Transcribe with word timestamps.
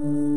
Mm-hmm. 0.00 0.27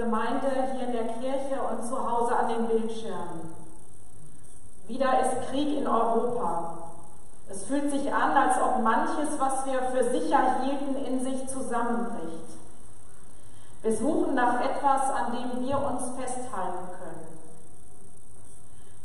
Gemeinde 0.00 0.48
hier 0.72 0.86
in 0.86 0.92
der 0.92 1.12
Kirche 1.14 1.60
und 1.60 1.86
zu 1.86 2.10
Hause 2.10 2.34
an 2.34 2.48
den 2.48 2.66
Bildschirmen, 2.68 3.54
wieder 4.88 5.20
ist 5.20 5.50
Krieg 5.50 5.76
in 5.76 5.86
Europa. 5.86 6.78
Es 7.50 7.64
fühlt 7.64 7.90
sich 7.90 8.12
an, 8.12 8.34
als 8.34 8.56
ob 8.62 8.82
manches, 8.82 9.38
was 9.38 9.66
wir 9.66 9.82
für 9.92 10.10
sicher 10.10 10.62
hielten, 10.62 10.96
in 11.04 11.22
sich 11.22 11.46
zusammenbricht. 11.48 12.48
Wir 13.82 13.94
suchen 13.94 14.34
nach 14.34 14.60
etwas, 14.64 15.10
an 15.10 15.32
dem 15.32 15.66
wir 15.66 15.76
uns 15.76 16.02
festhalten 16.18 16.88
können. 16.98 17.26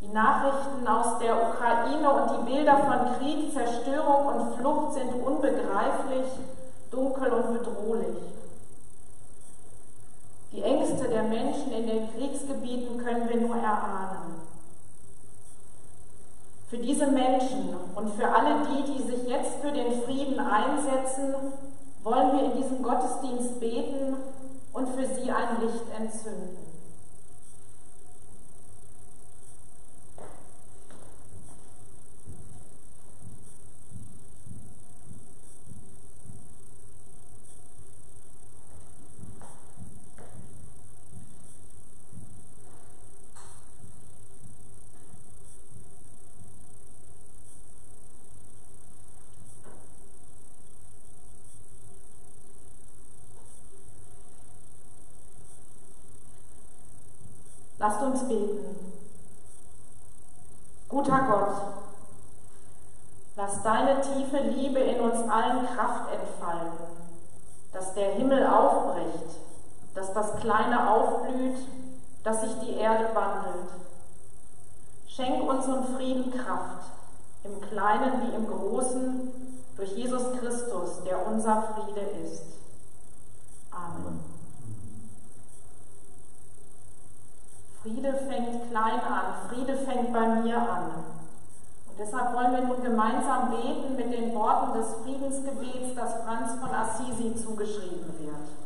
Die 0.01 0.13
Nachrichten 0.13 0.87
aus 0.87 1.19
der 1.19 1.35
Ukraine 1.49 2.09
und 2.09 2.31
die 2.31 2.51
Bilder 2.53 2.77
von 2.77 3.17
Krieg, 3.17 3.51
Zerstörung 3.51 4.27
und 4.27 4.55
Flucht 4.55 4.93
sind 4.93 5.13
unbegreiflich, 5.25 6.27
dunkel 6.89 7.33
und 7.33 7.53
bedrohlich. 7.53 8.44
Die 10.51 10.61
Ängste 10.61 11.09
der 11.09 11.23
Menschen 11.23 11.71
in 11.71 11.87
den 11.87 12.09
Kriegsgebieten 12.13 12.97
können 12.97 13.27
wir 13.29 13.41
nur 13.41 13.55
erahnen. 13.55 14.41
Für 16.69 16.77
diese 16.77 17.07
Menschen 17.07 17.75
und 17.95 18.15
für 18.15 18.27
alle 18.27 18.65
die, 18.67 18.93
die 18.93 19.03
sich 19.03 19.27
jetzt 19.27 19.55
für 19.61 19.71
den 19.71 20.01
Frieden 20.01 20.39
einsetzen, 20.39 21.35
wollen 22.03 22.33
wir 22.33 22.45
in 22.45 22.61
diesem 22.61 22.81
Gottesdienst 22.81 23.59
beten 23.59 24.15
und 24.73 24.89
für 24.89 25.05
sie 25.05 25.31
ein 25.31 25.61
Licht 25.61 25.85
entzünden. 25.97 26.75
Lasst 57.87 58.01
uns 58.01 58.27
beten. 58.27 58.65
Guter 60.89 61.19
Gott, 61.29 61.55
lass 63.35 63.61
deine 63.61 64.01
tiefe 64.01 64.37
Liebe 64.37 64.79
in 64.79 65.01
uns 65.01 65.29
allen 65.29 65.67
Kraft 65.67 66.11
entfalten, 66.11 66.85
dass 67.73 67.93
der 67.93 68.13
Himmel 68.13 68.47
aufbricht, 68.47 69.37
dass 69.93 70.11
das 70.13 70.35
Kleine 70.37 70.89
aufblüht, 70.89 71.59
dass 72.23 72.41
sich 72.41 72.54
die 72.65 72.75
Erde 72.75 73.09
wandelt. 73.13 73.69
Schenk 75.07 75.49
unserem 75.49 75.95
Frieden 75.95 76.31
Kraft, 76.31 76.87
im 77.43 77.61
Kleinen 77.61 78.21
wie 78.23 78.35
im 78.35 78.47
Großen, 78.47 79.31
durch 79.77 79.91
Jesus 79.91 80.23
Christus, 80.39 81.03
der 81.05 81.25
unser 81.27 81.63
Friede 81.63 82.01
ist. 82.01 82.43
Amen. 83.71 84.19
Friede 87.81 88.13
fängt 88.13 88.71
klein 88.71 88.99
an, 89.01 89.49
Friede 89.49 89.77
fängt 89.77 90.11
bei 90.11 90.27
mir 90.27 90.57
an. 90.57 91.03
Und 91.87 91.99
deshalb 91.99 92.33
wollen 92.33 92.51
wir 92.53 92.61
nun 92.61 92.81
gemeinsam 92.81 93.51
beten 93.51 93.95
mit 93.95 94.11
den 94.11 94.33
Worten 94.33 94.79
des 94.79 94.87
Friedensgebets, 95.03 95.95
das 95.95 96.23
Franz 96.23 96.53
von 96.59 96.71
Assisi 96.71 97.35
zugeschrieben 97.35 98.13
wird. 98.19 98.64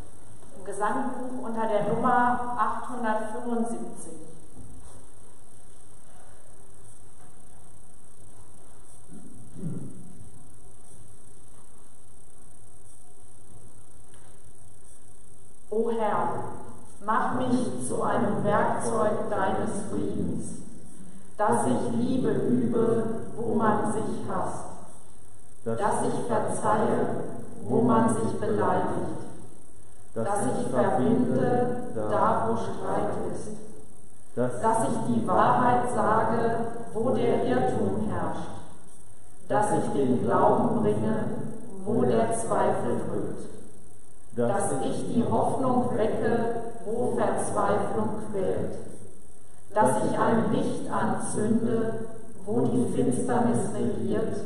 Im 0.60 0.66
Gesangbuch 0.66 1.48
unter 1.48 1.68
der 1.68 1.94
Nummer 1.94 2.58
875. 2.58 4.10
O 15.72 15.92
Herr, 15.92 16.50
Mach 17.06 17.36
mich 17.36 17.88
zu 17.88 18.04
einem 18.04 18.44
Werkzeug 18.44 19.30
deines 19.30 19.84
Friedens, 19.90 20.60
dass 21.38 21.66
ich 21.66 21.98
Liebe 21.98 22.30
übe, 22.30 23.04
wo 23.38 23.56
man 23.56 23.92
sich 23.94 24.30
hasst, 24.30 24.66
dass 25.64 26.06
ich 26.06 26.28
verzeihe, 26.28 27.24
wo 27.64 27.82
man 27.82 28.14
sich 28.14 28.40
beleidigt, 28.40 29.29
dass 30.16 30.40
ich 30.46 30.68
verbinde, 30.72 31.92
da 31.96 32.48
wo 32.48 32.58
Streit 32.58 33.14
ist, 33.34 33.52
dass 34.36 34.84
ich 34.90 35.14
die 35.14 35.28
Wahrheit 35.28 35.92
sage, 35.94 36.56
wo 36.94 37.10
der 37.12 37.46
Irrtum 37.46 38.10
herrscht, 38.10 38.50
dass 39.48 39.68
ich 39.74 39.92
den 39.94 40.24
Glauben 40.24 40.82
bringe, 40.82 41.24
wo 41.86 42.04
der 42.04 42.34
Zweifel 42.34 43.02
drückt. 43.10 43.50
dass 44.36 44.72
ich 44.86 45.14
die 45.14 45.26
Hoffnung 45.30 45.90
wecke, 45.98 46.62
wo 46.86 47.18
Verzweiflung 47.18 48.10
quält, 48.32 48.78
dass 49.74 50.04
ich 50.06 50.18
ein 50.18 50.52
Licht 50.54 50.90
anzünde, 50.90 51.94
wo 52.46 52.62
die 52.62 52.86
Finsternis 52.94 53.74
regiert, 53.74 54.42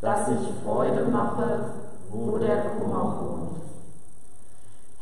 dass 0.00 0.28
ich 0.28 0.64
Freude 0.64 1.04
mache, 1.10 1.64
wo 2.10 2.38
der 2.38 2.62
Kummer 2.62 3.18
wohnt. 3.20 3.61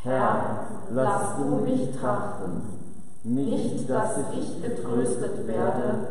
Herr, 0.02 0.66
lass 0.90 1.36
du 1.36 1.56
mich 1.56 1.94
trachten, 2.00 2.62
nicht, 3.22 3.90
dass 3.90 4.16
ich 4.32 4.62
getröstet 4.62 5.46
werde, 5.46 6.08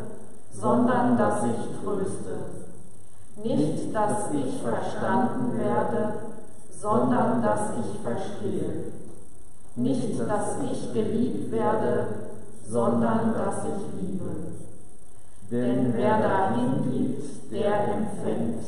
sondern 0.52 1.18
dass 1.18 1.42
ich 1.42 1.82
tröste. 1.82 2.36
Nicht, 3.42 3.92
dass 3.92 4.30
ich 4.32 4.62
verstanden 4.62 5.58
werde, 5.58 6.12
sondern 6.80 7.42
dass 7.42 7.70
ich 7.80 8.00
verstehe. 8.00 8.92
Nicht, 9.74 10.20
dass 10.20 10.56
ich 10.70 10.92
geliebt 10.92 11.50
werde, 11.50 12.06
sondern 12.68 13.34
dass 13.34 13.64
ich 13.64 14.00
liebe. 14.00 14.30
Denn 15.50 15.92
wer 15.96 16.20
dahin 16.20 16.92
gibt, 16.92 17.52
der 17.52 17.88
empfängt. 17.88 18.62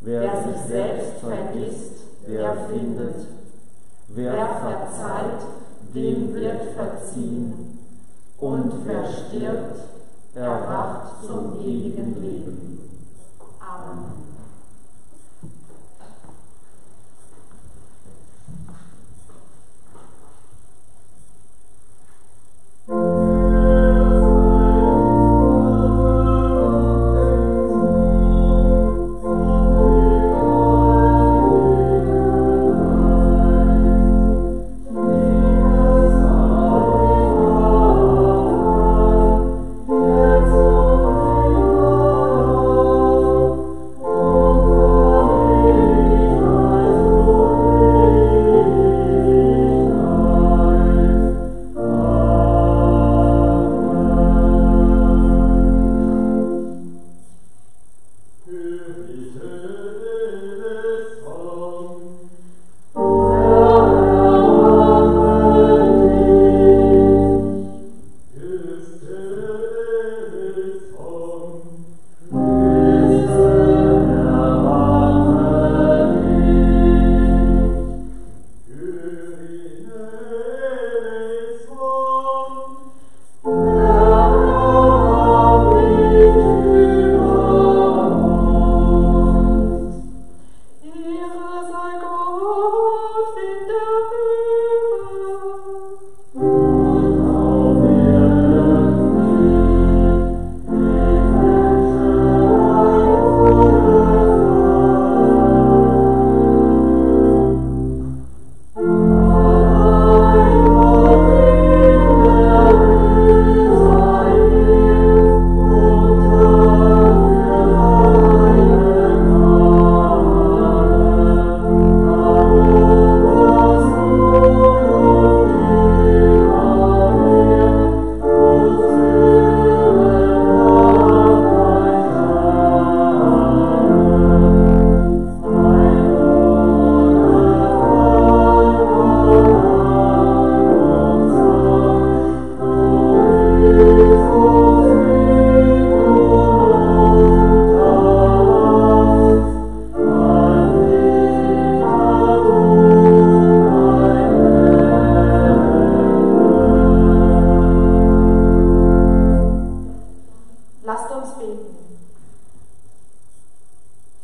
Wer 0.00 0.42
sich 0.42 0.60
selbst 0.66 1.20
vergisst, 1.20 2.02
der 2.26 2.66
findet. 2.68 3.39
Wer 4.14 4.32
verzeiht, 4.32 5.46
dem 5.94 6.34
wird 6.34 6.74
verziehen. 6.74 7.78
Und 8.38 8.72
wer 8.86 9.04
stirbt, 9.06 9.80
erwacht 10.34 11.24
zum 11.26 11.60
ewigen 11.60 12.20
Leben. 12.20 12.90
Amen. 13.60 14.19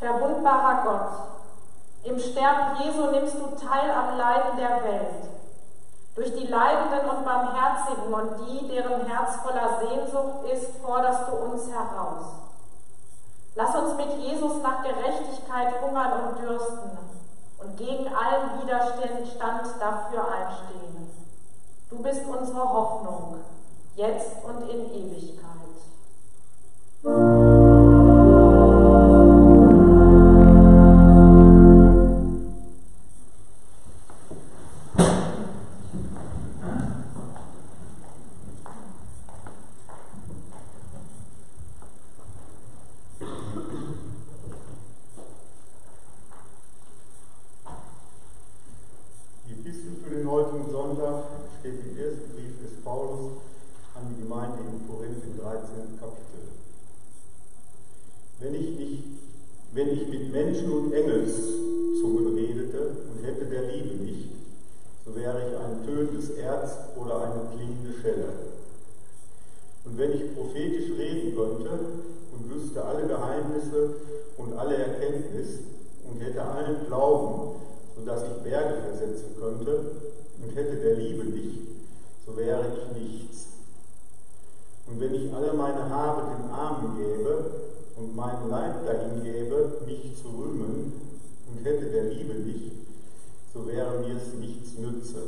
verwundbarer 0.06 0.82
Gott, 0.84 1.10
im 2.04 2.18
Sterben 2.18 2.80
Jesu 2.84 3.10
nimmst 3.10 3.34
du 3.34 3.46
teil 3.56 3.90
am 3.90 4.16
Leiden 4.16 4.56
der 4.56 4.84
Welt. 4.84 5.30
Durch 6.14 6.32
die 6.34 6.46
Leidenden 6.46 7.10
und 7.10 7.25
Barmherzigen 7.25 8.14
und 8.14 8.46
die, 8.46 8.68
deren 8.68 9.04
Herz 9.06 9.36
voller 9.36 9.80
Sehnsucht 9.80 10.44
ist, 10.52 10.76
forderst 10.80 11.28
du 11.28 11.36
uns 11.36 11.68
heraus. 11.70 12.25
Lass 13.56 13.75
uns 13.75 13.96
mit 13.96 14.12
Jesus 14.18 14.62
nach 14.62 14.82
Gerechtigkeit 14.82 15.82
hungern 15.82 16.12
und 16.28 16.42
dürsten 16.42 16.98
und 17.58 17.76
gegen 17.76 18.06
allen 18.06 18.62
Widerstand 18.62 19.66
dafür 19.80 20.25
einstehen. 20.30 21.10
Du 21.90 22.02
bist 22.02 22.22
unsere 22.26 22.72
Hoffnung, 22.72 23.40
jetzt 23.96 24.44
und 24.44 24.70
in 24.70 24.92
Ewigkeit. 24.92 25.55
ist 75.40 75.60
und 76.08 76.20
hätte 76.20 76.42
allen 76.42 76.86
Glauben, 76.86 77.56
sodass 77.96 78.22
ich 78.24 78.42
Berge 78.42 78.82
versetzen 78.82 79.36
könnte, 79.38 79.92
und 80.42 80.54
hätte 80.54 80.76
der 80.76 80.94
Liebe 80.94 81.24
nicht, 81.24 81.58
so 82.26 82.36
wäre 82.36 82.64
ich 82.68 83.02
nichts. 83.02 83.46
Und 84.86 85.00
wenn 85.00 85.14
ich 85.14 85.32
alle 85.34 85.52
meine 85.54 85.88
Haare 85.88 86.36
den 86.36 86.50
Armen 86.50 86.96
gäbe 86.96 87.50
und 87.96 88.14
meinen 88.14 88.48
Leib 88.50 88.86
dahin 88.86 89.22
gäbe, 89.22 89.80
mich 89.86 90.14
zu 90.22 90.28
rühmen, 90.28 90.92
und 91.48 91.64
hätte 91.64 91.86
der 91.86 92.04
Liebe 92.04 92.34
nicht, 92.34 92.72
so 93.54 93.66
wäre 93.66 94.00
mir 94.00 94.16
es 94.16 94.34
nichts 94.34 94.76
nütze. 94.78 95.22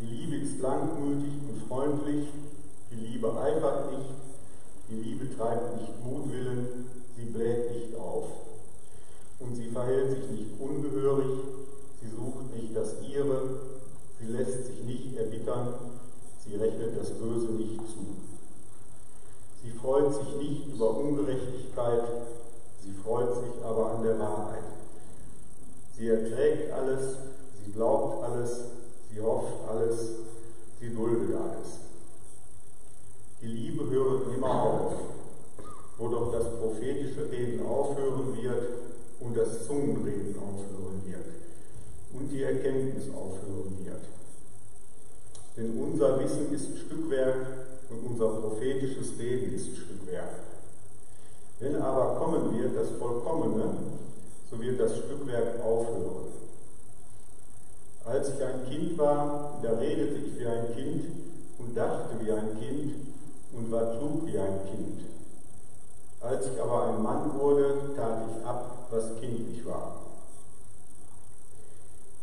Die 0.00 0.06
Liebe 0.06 0.36
ist 0.36 0.60
langmütig 0.60 1.32
und 1.48 1.68
freundlich, 1.68 2.28
die 2.90 3.06
Liebe 3.06 3.28
eifert 3.40 3.92
nicht, 3.92 4.10
die 4.88 5.02
Liebe 5.02 5.36
treibt 5.36 5.80
nicht 5.80 6.04
Mutwillen, 6.04 6.86
sie 7.16 7.24
bläht 7.24 7.70
nicht 7.72 7.96
auf. 7.96 8.24
Und 9.38 9.56
sie 9.56 9.70
verhält 9.70 10.10
sich 10.10 10.30
nicht 10.30 10.60
ungehörig, 10.60 11.38
sie 12.00 12.08
sucht 12.08 12.54
nicht 12.54 12.76
das 12.76 12.94
Ihre, 13.02 13.60
sie 14.20 14.26
lässt 14.26 14.66
sich 14.66 14.82
nicht 14.84 15.16
erbittern, 15.16 15.74
sie 16.44 16.56
rechnet 16.56 16.98
das 16.98 17.10
Böse 17.10 17.52
nicht 17.52 17.78
zu. 17.78 18.16
Sie 19.62 19.70
freut 19.70 20.14
sich 20.14 20.36
nicht 20.36 20.66
über 20.74 20.96
Ungerechtigkeit, 20.96 22.02
sie 22.84 22.92
freut 23.04 23.34
sich 23.34 23.64
aber 23.64 23.92
an 23.92 24.02
der 24.02 24.18
Wahrheit. 24.18 24.64
Sie 25.96 26.08
erträgt 26.08 26.72
alles, 26.72 27.16
sie 27.64 27.72
glaubt 27.72 28.24
alles, 28.24 28.60
sie 29.12 29.20
hofft 29.20 29.68
alles, 29.68 29.98
sie 30.80 30.94
duldet 30.94 31.36
alles. 31.36 31.78
Die 33.40 33.46
Liebe 33.46 33.88
hört 33.90 34.34
immer 34.34 34.62
auf 34.62 34.94
wo 36.02 36.08
doch 36.08 36.32
das 36.32 36.58
prophetische 36.58 37.30
Reden 37.30 37.64
aufhören 37.64 38.36
wird 38.42 38.70
und 39.20 39.36
das 39.36 39.66
Zungenreden 39.66 40.34
aufhören 40.36 41.00
wird 41.06 41.26
und 42.12 42.28
die 42.28 42.42
Erkenntnis 42.42 43.04
aufhören 43.14 43.78
wird. 43.84 44.00
Denn 45.56 45.78
unser 45.80 46.18
Wissen 46.18 46.52
ist 46.52 46.76
Stückwerk 46.76 47.36
und 47.88 48.10
unser 48.10 48.30
prophetisches 48.40 49.16
Reden 49.16 49.54
ist 49.54 49.76
Stückwerk. 49.76 50.40
Wenn 51.60 51.76
aber 51.76 52.16
kommen 52.16 52.58
wird 52.58 52.76
das 52.76 52.88
Vollkommene, 52.98 53.64
so 54.50 54.60
wird 54.60 54.80
das 54.80 54.96
Stückwerk 54.96 55.62
aufhören. 55.62 56.32
Als 58.04 58.30
ich 58.30 58.42
ein 58.42 58.68
Kind 58.68 58.98
war, 58.98 59.60
da 59.62 59.78
redete 59.78 60.16
ich 60.16 60.36
wie 60.36 60.46
ein 60.46 60.74
Kind 60.74 61.04
und 61.60 61.76
dachte 61.76 62.16
wie 62.20 62.32
ein 62.32 62.58
Kind 62.58 62.94
und 63.52 63.70
war 63.70 63.96
klug 63.96 64.26
wie 64.26 64.36
ein 64.36 64.58
Kind. 64.68 65.12
Als 66.22 66.46
ich 66.46 66.60
aber 66.62 66.86
ein 66.86 67.02
Mann 67.02 67.38
wurde, 67.38 67.94
tat 67.96 68.22
ich 68.30 68.46
ab, 68.46 68.86
was 68.90 69.20
kindlich 69.20 69.66
war. 69.66 69.96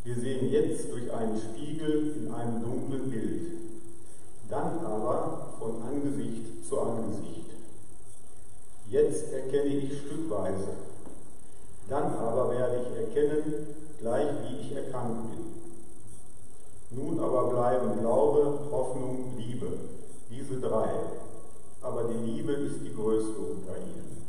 Wir 0.06 0.16
sehen 0.16 0.50
jetzt 0.50 0.90
durch 0.90 1.12
einen 1.14 1.38
Spiegel 1.38 2.16
in 2.16 2.34
einem 2.34 2.64
dunklen 2.64 3.10
Bild, 3.10 3.52
dann 4.50 4.86
aber 4.86 5.54
von 5.60 5.82
Angesicht 5.84 6.66
zu 6.68 6.80
Angesicht. 6.80 7.50
Jetzt 8.90 9.34
erkenne 9.34 9.66
ich 9.66 10.00
stückweise, 10.00 10.70
dann 11.90 12.14
aber 12.14 12.52
werde 12.52 12.82
ich 12.82 12.98
erkennen, 12.98 13.76
gleich 14.00 14.30
wie 14.44 14.62
ich 14.62 14.76
erkannt 14.76 15.30
bin. 15.32 15.60
Nun 16.92 17.20
aber 17.20 17.50
bleiben 17.50 18.00
Glaube, 18.00 18.60
Hoffnung, 18.72 19.34
Liebe, 19.38 19.68
diese 20.32 20.60
drei, 20.60 20.90
aber 21.82 22.04
die 22.04 22.32
Liebe 22.32 22.52
ist 22.54 22.82
die 22.84 22.94
größte 22.94 23.40
unter 23.40 23.78
ihnen. 23.78 24.29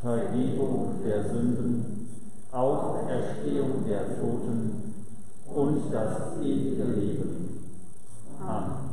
Vergebung 0.00 1.00
der 1.04 1.24
Sünden, 1.24 2.08
Auferstehung 2.52 3.84
der 3.88 4.20
Toten 4.20 4.94
und 5.46 5.92
das 5.92 6.38
ewige 6.40 6.84
Leben. 6.84 7.72
Amen. 8.40 8.87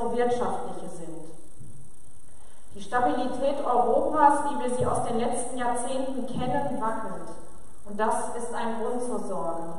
Nur 0.00 0.16
wirtschaftliche 0.16 0.88
sind. 0.88 1.20
Die 2.74 2.82
Stabilität 2.82 3.64
Europas, 3.64 4.44
wie 4.44 4.64
wir 4.64 4.76
sie 4.76 4.86
aus 4.86 5.04
den 5.04 5.18
letzten 5.18 5.58
Jahrzehnten 5.58 6.26
kennen, 6.26 6.80
wackelt. 6.80 7.28
Und 7.84 7.98
das 7.98 8.36
ist 8.36 8.54
ein 8.54 8.80
Grund 8.80 9.02
zur 9.02 9.18
Sorge. 9.26 9.72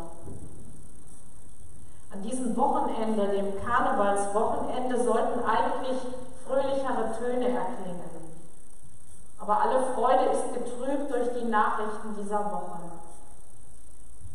An 2.14 2.22
diesem 2.24 2.56
Wochenende, 2.58 3.30
dem 3.30 3.64
Karnevalswochenende, 3.64 5.02
sollten 5.02 5.46
eigentlich 5.46 5.98
fröhlichere 6.46 7.16
Töne 7.18 7.48
erklingen. 7.48 8.12
Aber 9.40 9.62
alle 9.62 9.82
Freude 9.96 10.26
ist 10.26 10.54
getrübt 10.54 11.10
durch 11.10 11.30
die 11.40 11.48
Nachrichten 11.48 12.16
dieser 12.22 12.46
Woche. 12.46 12.80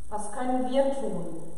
Was 0.08 0.32
können 0.32 0.70
wir 0.70 0.84
tun? 0.94 1.55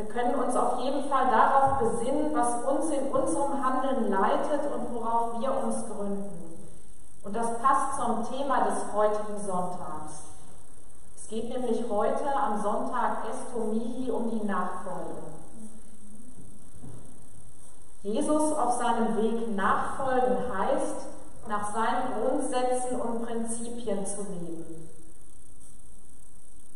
Wir 0.00 0.08
können 0.08 0.34
uns 0.34 0.56
auf 0.56 0.80
jeden 0.80 1.04
Fall 1.10 1.26
darauf 1.30 1.78
besinnen, 1.78 2.30
was 2.32 2.64
uns 2.64 2.90
in 2.90 3.08
unserem 3.12 3.62
Handeln 3.62 4.10
leitet 4.10 4.72
und 4.72 4.94
worauf 4.94 5.38
wir 5.38 5.52
uns 5.62 5.84
gründen. 5.86 6.66
Und 7.22 7.36
das 7.36 7.58
passt 7.58 8.00
zum 8.00 8.24
Thema 8.34 8.64
des 8.64 8.92
heutigen 8.94 9.38
Sonntags 9.44 10.30
geht 11.30 11.48
nämlich 11.48 11.84
heute 11.88 12.26
am 12.34 12.60
Sonntag 12.60 13.18
Estomihi 13.30 14.10
um 14.10 14.30
die 14.30 14.44
Nachfolge. 14.44 15.22
Jesus 18.02 18.52
auf 18.52 18.72
seinem 18.72 19.16
Weg 19.16 19.54
nachfolgen 19.54 20.38
heißt, 20.58 21.06
nach 21.48 21.72
seinen 21.72 22.20
Grundsätzen 22.20 23.00
und 23.00 23.24
Prinzipien 23.24 24.04
zu 24.04 24.22
leben. 24.22 24.89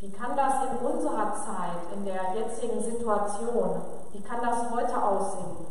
Wie 0.04 0.10
kann 0.10 0.36
das 0.36 0.52
in 0.68 0.86
unserer 0.86 1.32
Zeit, 1.34 1.80
in 1.94 2.04
der 2.04 2.34
jetzigen 2.36 2.78
Situation, 2.82 3.80
wie 4.12 4.20
kann 4.20 4.42
das 4.42 4.70
heute 4.70 5.02
aussehen? 5.02 5.66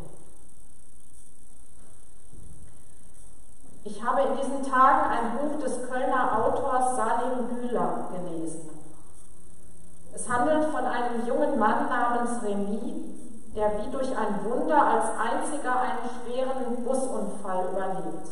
Ich 3.83 4.03
habe 4.03 4.21
in 4.23 4.37
diesen 4.37 4.63
Tagen 4.63 5.11
ein 5.11 5.37
Buch 5.37 5.63
des 5.63 5.87
Kölner 5.87 6.47
Autors 6.47 6.95
Salim 6.95 7.47
Bühler 7.47 8.09
gelesen. 8.11 8.71
Es 10.15 10.27
handelt 10.27 10.65
von 10.71 10.83
einem 10.83 11.27
jungen 11.27 11.59
Mann 11.59 11.87
namens 11.87 12.41
Remy, 12.41 13.15
der 13.55 13.83
wie 13.83 13.91
durch 13.91 14.17
ein 14.17 14.43
Wunder 14.45 14.83
als 14.83 15.05
einziger 15.15 15.79
einen 15.79 16.09
schweren 16.09 16.83
Busunfall 16.83 17.67
überlebt. 17.71 18.29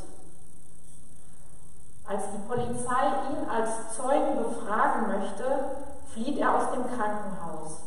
Als 2.08 2.24
die 2.34 2.48
Polizei 2.48 3.08
ihn 3.30 3.50
als 3.50 3.96
Zeugen 3.96 4.38
befragen 4.38 5.08
möchte, 5.08 5.78
flieht 6.14 6.38
er 6.40 6.56
aus 6.58 6.72
dem 6.72 6.84
Krankenhaus. 6.84 7.84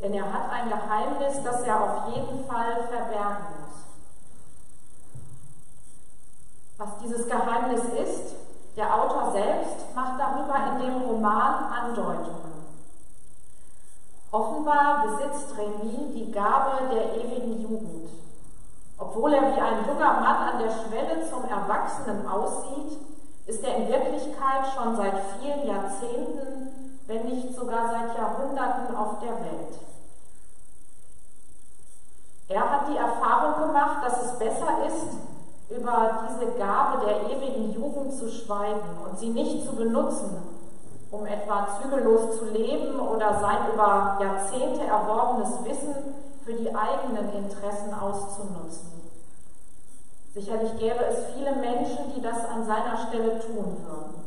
Denn 0.00 0.14
er 0.14 0.32
hat 0.32 0.50
ein 0.50 0.68
Geheimnis, 0.68 1.42
das 1.42 1.62
er 1.62 1.82
auf 1.82 2.14
jeden 2.14 2.46
Fall 2.46 2.84
verbergen 2.88 3.46
muss. 3.60 3.80
Was 6.78 6.88
dieses 7.02 7.26
Geheimnis 7.28 7.84
ist, 7.84 8.34
der 8.76 8.94
Autor 8.94 9.32
selbst 9.32 9.94
macht 9.94 10.18
darüber 10.18 10.56
in 10.72 10.86
dem 10.86 11.02
Roman 11.02 11.64
Andeutungen. 11.72 12.50
Offenbar 14.30 15.06
besitzt 15.06 15.58
Remy 15.58 16.12
die 16.14 16.30
Gabe 16.30 16.88
der 16.94 17.16
ewigen 17.16 17.60
Jugend. 17.60 18.10
Obwohl 19.00 19.32
er 19.32 19.40
wie 19.40 19.60
ein 19.60 19.86
junger 19.88 20.20
Mann 20.20 20.52
an 20.52 20.58
der 20.58 20.70
Schwelle 20.70 21.26
zum 21.28 21.44
Erwachsenen 21.48 22.28
aussieht, 22.28 22.98
ist 23.46 23.64
er 23.64 23.76
in 23.76 23.88
Wirklichkeit 23.88 24.66
schon 24.74 24.94
seit 24.94 25.14
vielen 25.40 25.66
Jahrzehnten, 25.66 27.00
wenn 27.06 27.24
nicht 27.24 27.54
sogar 27.56 27.88
seit 27.88 28.16
Jahrhunderten 28.16 28.94
auf 28.94 29.18
der 29.20 29.40
Welt. 29.40 29.78
Er 32.48 32.60
hat 32.60 32.88
die 32.88 32.96
Erfahrung 32.98 33.68
gemacht, 33.68 34.04
dass 34.04 34.22
es 34.22 34.38
besser 34.38 34.84
ist, 34.86 35.06
über 35.70 36.26
diese 36.28 36.52
Gabe 36.58 37.06
der 37.06 37.30
ewigen 37.30 37.72
Jugend 37.72 38.12
zu 38.12 38.28
schweigen 38.28 38.98
und 39.04 39.18
sie 39.18 39.30
nicht 39.30 39.64
zu 39.64 39.76
benutzen, 39.76 40.36
um 41.10 41.24
etwa 41.26 41.68
zügellos 41.80 42.38
zu 42.38 42.44
leben 42.46 43.00
oder 43.00 43.40
sein 43.40 43.72
über 43.72 44.18
Jahrzehnte 44.20 44.84
erworbenes 44.84 45.64
Wissen 45.64 45.94
für 46.50 46.56
die 46.56 46.74
eigenen 46.74 47.32
Interessen 47.32 47.94
auszunutzen. 47.94 48.90
Sicherlich 50.34 50.76
gäbe 50.78 51.04
es 51.04 51.32
viele 51.34 51.54
Menschen, 51.56 52.12
die 52.14 52.20
das 52.20 52.44
an 52.44 52.66
seiner 52.66 53.06
Stelle 53.06 53.38
tun 53.40 53.76
würden. 53.86 54.24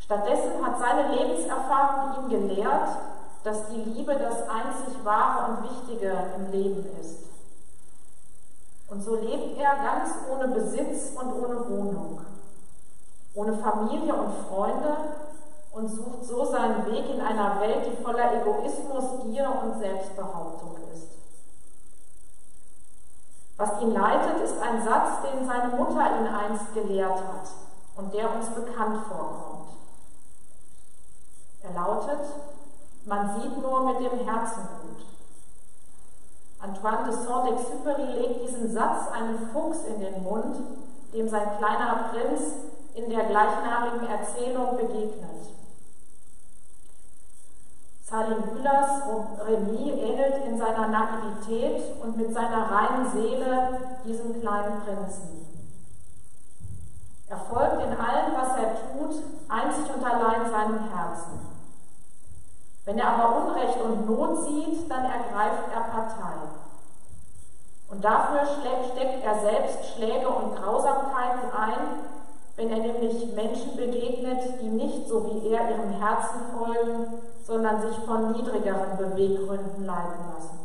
Stattdessen 0.00 0.64
hat 0.64 0.78
seine 0.78 1.14
Lebenserfahrung 1.14 2.24
ihn 2.24 2.28
gelehrt, 2.30 2.98
dass 3.42 3.68
die 3.70 3.80
Liebe 3.80 4.14
das 4.14 4.48
einzig 4.48 5.04
Wahre 5.04 5.52
und 5.52 5.70
Wichtige 5.70 6.12
im 6.36 6.52
Leben 6.52 6.86
ist. 7.00 7.20
Und 8.88 9.02
so 9.02 9.16
lebt 9.16 9.58
er 9.58 9.76
ganz 9.76 10.14
ohne 10.30 10.48
Besitz 10.48 11.12
und 11.16 11.32
ohne 11.32 11.68
Wohnung 11.68 12.20
ohne 13.34 13.56
Familie 13.58 14.14
und 14.14 14.32
Freunde 14.48 14.96
und 15.72 15.88
sucht 15.88 16.24
so 16.24 16.44
seinen 16.44 16.86
Weg 16.86 17.08
in 17.10 17.20
einer 17.20 17.60
Welt, 17.60 17.86
die 17.86 18.02
voller 18.02 18.40
Egoismus, 18.40 19.22
Gier 19.24 19.52
und 19.62 19.78
Selbstbehauptung 19.78 20.76
ist. 20.92 21.08
Was 23.56 23.80
ihn 23.82 23.92
leitet, 23.92 24.42
ist 24.42 24.60
ein 24.60 24.82
Satz, 24.82 25.22
den 25.22 25.46
seine 25.46 25.76
Mutter 25.76 26.18
ihn 26.18 26.26
einst 26.26 26.72
gelehrt 26.74 27.18
hat 27.18 27.50
und 27.96 28.12
der 28.14 28.34
uns 28.34 28.48
bekannt 28.48 29.04
vorkommt. 29.06 29.68
Er 31.62 31.74
lautet, 31.74 32.20
man 33.04 33.40
sieht 33.40 33.60
nur 33.60 33.92
mit 33.92 34.00
dem 34.00 34.26
Herzen 34.26 34.62
gut. 34.82 35.04
Antoine 36.58 37.04
de 37.04 37.12
Saint-Exupéry 37.12 38.06
legt 38.18 38.42
diesen 38.42 38.72
Satz 38.72 39.10
einem 39.12 39.48
Fuchs 39.52 39.84
in 39.84 40.00
den 40.00 40.22
Mund, 40.22 40.56
dem 41.12 41.28
sein 41.28 41.58
kleiner 41.58 42.10
Prinz 42.10 42.54
in 42.94 43.10
der 43.10 43.24
gleichnamigen 43.24 44.06
Erzählung 44.08 44.76
begegnet. 44.76 45.59
Salim 48.10 48.42
Bühlers 48.42 49.02
Remy 49.46 49.90
ähnelt 49.90 50.44
in 50.44 50.58
seiner 50.58 50.88
Naivität 50.88 51.80
und 52.02 52.16
mit 52.16 52.34
seiner 52.34 52.68
reinen 52.68 53.08
Seele 53.12 53.78
diesem 54.04 54.40
kleinen 54.40 54.80
Prinzen. 54.80 55.46
Er 57.28 57.36
folgt 57.36 57.84
in 57.84 57.96
allem, 57.96 58.34
was 58.34 58.56
er 58.56 58.74
tut, 58.74 59.22
einzig 59.48 59.94
und 59.94 60.04
allein 60.04 60.50
seinem 60.50 60.90
Herzen. 60.90 61.38
Wenn 62.84 62.98
er 62.98 63.10
aber 63.10 63.46
Unrecht 63.46 63.80
und 63.80 64.06
Not 64.10 64.44
sieht, 64.44 64.90
dann 64.90 65.04
ergreift 65.04 65.68
er 65.72 65.80
Partei. 65.82 66.34
Und 67.90 68.04
dafür 68.04 68.40
steckt 68.44 69.24
er 69.24 69.40
selbst 69.40 69.94
Schläge 69.94 70.28
und 70.28 70.56
Grausamkeiten 70.56 71.52
ein, 71.56 72.19
wenn 72.56 72.70
er 72.70 72.78
nämlich 72.78 73.34
Menschen 73.34 73.76
begegnet, 73.76 74.60
die 74.60 74.68
nicht 74.68 75.08
so 75.08 75.24
wie 75.26 75.48
er 75.48 75.70
ihrem 75.70 75.90
Herzen 75.92 76.40
folgen, 76.56 77.06
sondern 77.44 77.80
sich 77.80 77.96
von 78.06 78.32
niedrigeren 78.32 78.96
Beweggründen 78.98 79.86
leiten 79.86 80.24
lassen. 80.34 80.60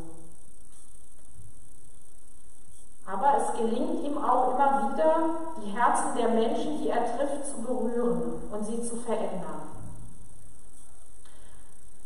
Aber 3.08 3.38
es 3.38 3.58
gelingt 3.58 4.04
ihm 4.04 4.17
auch 4.17 4.54
immer 4.54 4.91
wieder, 4.91 5.15
die 5.63 5.71
Herzen 5.71 6.17
der 6.17 6.30
Menschen, 6.30 6.82
die 6.82 6.89
er 6.89 7.06
trifft, 7.17 7.45
zu 7.45 7.62
berühren 7.62 8.41
und 8.52 8.65
sie 8.65 8.82
zu 8.82 8.95
verändern. 8.98 9.62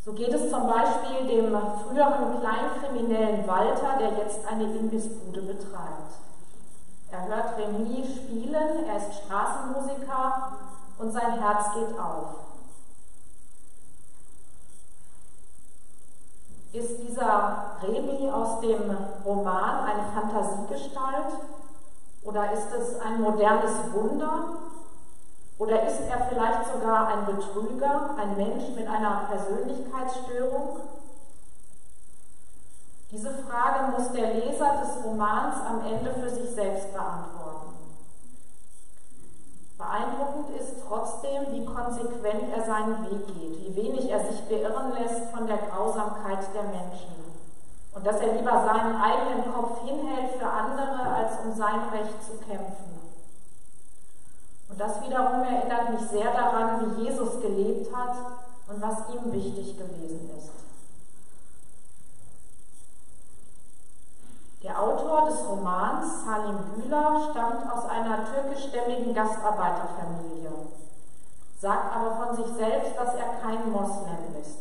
So 0.05 0.13
geht 0.13 0.33
es 0.33 0.49
zum 0.49 0.67
Beispiel 0.67 1.27
dem 1.27 1.51
früheren 1.51 2.39
Kleinkriminellen 2.39 3.47
Walter, 3.47 3.97
der 3.99 4.23
jetzt 4.23 4.39
eine 4.45 4.63
Imbissbude 4.63 5.41
betreibt. 5.41 6.28
Er 7.11 7.27
hört 7.27 7.57
Remy 7.57 8.05
spielen, 8.05 8.85
er 8.85 8.97
ist 8.97 9.23
Straßenmusiker 9.23 10.51
und 10.99 11.11
sein 11.11 11.39
Herz 11.39 11.73
geht 11.73 11.99
auf. 11.99 12.35
Ist 16.71 16.99
dieser 17.01 17.77
Remi 17.81 18.29
aus 18.29 18.59
dem 18.61 18.95
Roman 19.25 19.85
eine 19.85 20.03
Fantasiegestalt 20.13 21.33
oder 22.23 22.51
ist 22.51 22.71
es 22.73 22.99
ein 23.01 23.21
modernes 23.21 23.91
Wunder? 23.91 24.59
Oder 25.57 25.87
ist 25.87 26.01
er 26.01 26.27
vielleicht 26.29 26.71
sogar 26.71 27.07
ein 27.07 27.25
Betrüger, 27.25 28.11
ein 28.17 28.37
Mensch 28.37 28.69
mit 28.75 28.87
einer 28.87 29.27
Persönlichkeitsstörung? 29.29 30.79
Diese 33.11 33.31
Frage 33.31 33.91
muss 33.91 34.11
der 34.11 34.33
Leser 34.35 34.81
des 34.81 35.03
Romans 35.03 35.55
am 35.67 35.81
Ende 35.85 36.13
für 36.13 36.29
sich 36.29 36.49
selbst 36.51 36.93
beantworten. 36.93 37.73
Beeindruckend 39.77 40.55
ist 40.59 40.75
trotzdem, 40.87 41.51
wie 41.51 41.65
konsequent 41.65 42.53
er 42.55 42.65
seinen 42.65 43.09
Weg 43.09 43.27
geht, 43.27 43.65
wie 43.65 43.75
wenig 43.75 44.11
er 44.11 44.19
sich 44.19 44.41
beirren 44.47 44.93
lässt 44.93 45.31
von 45.31 45.47
der 45.47 45.57
Grausamkeit 45.57 46.53
der 46.53 46.63
Menschen 46.63 47.19
und 47.95 48.05
dass 48.05 48.19
er 48.19 48.33
lieber 48.33 48.51
seinen 48.51 48.95
eigenen 48.95 49.51
Kopf 49.53 49.81
hinhält 49.83 50.31
für 50.37 50.47
andere, 50.47 51.01
als 51.15 51.33
um 51.43 51.53
sein 51.53 51.89
Recht 51.91 52.23
zu 52.23 52.37
kämpfen. 52.45 52.99
Und 54.69 54.79
das 54.79 55.01
wiederum 55.01 55.43
erinnert 55.43 55.89
mich 55.91 56.09
sehr 56.09 56.31
daran, 56.31 56.95
wie 56.95 57.03
Jesus 57.05 57.41
gelebt 57.41 57.95
hat 57.95 58.15
und 58.67 58.81
was 58.81 58.97
ihm 59.13 59.33
wichtig 59.33 59.77
gewesen 59.77 60.29
ist. 60.37 60.51
Der 64.63 64.79
Autor 65.09 65.29
des 65.29 65.39
Romans, 65.47 66.23
Salim 66.23 66.59
Güler, 66.75 67.29
stammt 67.31 67.71
aus 67.71 67.85
einer 67.89 68.19
türkischstämmigen 68.31 69.15
Gastarbeiterfamilie, 69.15 70.51
sagt 71.59 71.95
aber 71.95 72.15
von 72.15 72.35
sich 72.35 72.53
selbst, 72.55 72.95
dass 72.95 73.15
er 73.15 73.41
kein 73.41 73.71
Moslem 73.71 74.35
ist. 74.39 74.59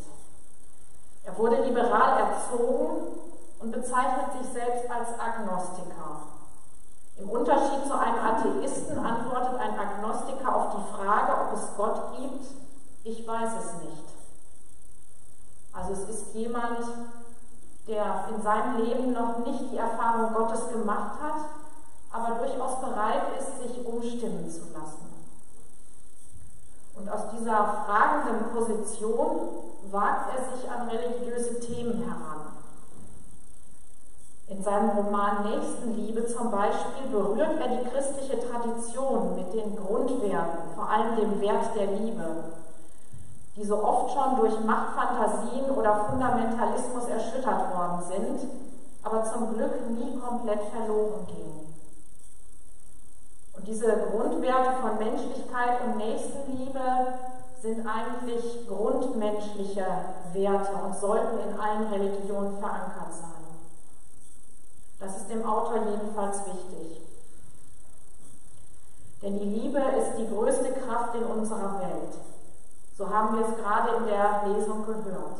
Er 1.23 1.37
wurde 1.37 1.61
liberal 1.61 2.19
erzogen 2.19 3.19
und 3.59 3.71
bezeichnet 3.71 4.41
sich 4.41 4.51
selbst 4.51 4.89
als 4.89 5.09
Agnostiker. 5.19 6.23
Im 7.17 7.29
Unterschied 7.29 7.85
zu 7.85 7.93
einem 7.93 8.17
Atheisten 8.17 8.97
antwortet 9.05 9.59
ein 9.59 9.77
Agnostiker 9.77 10.55
auf 10.55 10.75
die 10.75 10.93
Frage, 10.95 11.33
ob 11.43 11.53
es 11.53 11.67
Gott 11.77 12.17
gibt, 12.17 12.45
ich 13.03 13.27
weiß 13.27 13.51
es 13.59 13.73
nicht. 13.83 14.03
Also 15.73 15.93
es 15.93 16.09
ist 16.09 16.33
jemand, 16.33 16.79
der 17.89 18.25
in 18.33 18.41
seinem 18.41 18.77
Leben 18.77 19.13
noch 19.13 19.39
nicht 19.39 19.71
die 19.71 19.77
Erfahrung 19.77 20.33
Gottes 20.33 20.69
gemacht 20.69 21.19
hat, 21.21 21.45
aber 22.11 22.35
durchaus 22.35 22.79
bereit 22.79 23.23
ist, 23.39 23.61
sich 23.61 23.85
umstimmen 23.85 24.49
zu 24.49 24.61
lassen. 24.73 25.09
Und 26.95 27.09
aus 27.09 27.31
dieser 27.31 27.85
fragenden 27.85 28.51
Position 28.53 29.49
wagt 29.89 30.31
er 30.35 30.55
sich 30.55 30.69
an 30.69 30.87
religiöse 30.87 31.59
Themen 31.59 32.03
heran. 32.03 32.39
In 34.47 34.63
seinem 34.63 34.89
Roman 34.89 35.43
Nächstenliebe 35.43 36.25
zum 36.27 36.51
Beispiel 36.51 37.07
berührt 37.11 37.59
er 37.61 37.67
die 37.67 37.89
christliche 37.89 38.39
Tradition 38.39 39.35
mit 39.35 39.53
den 39.53 39.75
Grundwerten, 39.75 40.73
vor 40.75 40.89
allem 40.89 41.15
dem 41.15 41.39
Wert 41.39 41.75
der 41.75 41.87
Liebe, 41.87 42.25
die 43.55 43.65
so 43.65 43.83
oft 43.83 44.13
schon 44.13 44.37
durch 44.37 44.59
Machtfantasien 44.61 45.69
oder 45.71 46.05
Fundamentalismus 46.09 47.07
erschüttert 47.07 47.75
worden 47.75 48.03
sind, 48.07 48.49
aber 49.03 49.23
zum 49.23 49.53
Glück 49.53 49.89
nie 49.89 50.17
komplett 50.19 50.61
verloren 50.71 51.27
gingen. 51.27 51.73
Und 53.55 53.67
diese 53.67 53.87
Grundwerte 54.11 54.81
von 54.81 54.97
Menschlichkeit 54.97 55.81
und 55.85 55.97
Nächstenliebe 55.97 56.79
sind 57.61 57.85
eigentlich 57.85 58.67
grundmenschliche 58.67 59.85
Werte 60.33 60.71
und 60.85 60.95
sollten 60.95 61.39
in 61.39 61.59
allen 61.59 61.87
Religionen 61.87 62.57
verankert 62.57 63.13
sein. 63.13 63.29
Das 64.99 65.17
ist 65.17 65.29
dem 65.29 65.45
Autor 65.45 65.79
jedenfalls 65.91 66.45
wichtig. 66.45 67.01
Denn 69.21 69.37
die 69.39 69.45
Liebe 69.45 69.79
ist 69.79 70.17
die 70.17 70.29
größte 70.29 70.71
Kraft 70.73 71.15
in 71.15 71.23
unserer 71.23 71.81
Welt. 71.81 72.28
So 72.99 73.09
haben 73.09 73.39
wir 73.39 73.47
es 73.47 73.55
gerade 73.55 73.95
in 73.95 74.07
der 74.07 74.41
Lesung 74.45 74.85
gehört. 74.85 75.37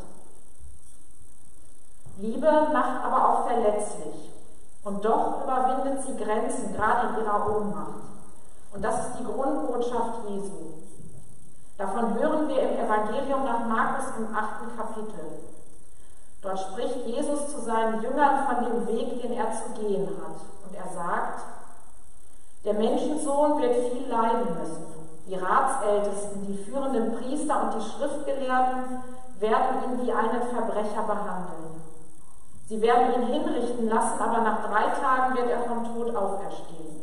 Liebe 2.20 2.50
macht 2.72 3.04
aber 3.04 3.30
auch 3.30 3.48
verletzlich. 3.48 4.32
Und 4.86 5.04
doch 5.04 5.44
überwindet 5.44 6.02
sie 6.04 6.16
Grenzen, 6.16 6.74
gerade 6.74 7.10
in 7.10 7.26
ihrer 7.26 7.54
Ohnmacht. 7.54 8.00
Und 8.74 8.82
das 8.82 9.08
ist 9.08 9.20
die 9.20 9.26
Grundbotschaft 9.26 10.30
Jesu. 10.30 10.72
Davon 11.78 12.18
hören 12.18 12.48
wir 12.48 12.62
im 12.62 12.80
Evangelium 12.80 13.44
nach 13.44 13.66
Markus 13.66 14.06
im 14.18 14.34
achten 14.34 14.78
Kapitel. 14.78 15.44
Dort 16.42 16.60
spricht 16.62 17.08
Jesus 17.08 17.50
zu 17.52 17.60
seinen 17.60 18.02
Jüngern 18.02 18.48
von 18.48 18.64
dem 18.64 18.88
Weg, 18.88 19.22
den 19.22 19.34
er 19.34 19.52
zu 19.52 19.82
gehen 19.82 20.08
hat. 20.08 20.40
Und 20.66 20.78
er 20.78 20.94
sagt, 20.94 21.42
der 22.64 22.76
Menschensohn 22.76 23.62
wird 23.62 23.92
viel 23.92 24.08
leiden 24.08 24.58
müssen. 24.58 25.09
Die 25.30 25.36
Ratsältesten, 25.36 26.48
die 26.48 26.58
führenden 26.64 27.14
Priester 27.14 27.62
und 27.62 27.76
die 27.76 27.88
Schriftgelehrten 27.88 29.04
werden 29.40 29.84
ihn 29.84 30.02
wie 30.04 30.12
einen 30.12 30.42
Verbrecher 30.42 31.04
behandeln. 31.04 31.84
Sie 32.68 32.82
werden 32.82 33.14
ihn 33.14 33.28
hinrichten 33.28 33.90
lassen, 33.90 34.20
aber 34.20 34.42
nach 34.42 34.68
drei 34.68 34.90
Tagen 35.00 35.36
wird 35.36 35.52
er 35.52 35.62
vom 35.62 35.84
Tod 35.94 36.16
auferstehen. 36.16 37.02